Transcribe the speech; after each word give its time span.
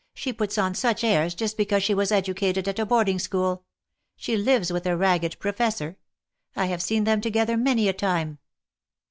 "She 0.15 0.33
puts 0.33 0.57
on 0.57 0.73
such 0.73 1.03
airs 1.03 1.35
just 1.35 1.55
because 1.57 1.83
she 1.83 1.93
was 1.93 2.11
educated 2.11 2.67
at 2.67 2.79
a 2.79 2.87
boarding 2.87 3.19
school. 3.19 3.65
She 4.15 4.35
lives 4.35 4.73
with 4.73 4.87
a 4.87 4.97
ragged 4.97 5.37
Professor. 5.37 5.95
I 6.55 6.65
have 6.65 6.81
seen 6.81 7.03
them 7.03 7.21
together 7.21 7.55
many 7.55 7.87
a 7.87 7.93
time." 7.93 8.39